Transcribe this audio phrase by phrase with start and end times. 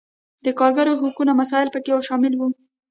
[0.45, 2.47] د کارګرو حقونو مسایل پکې شامل وو.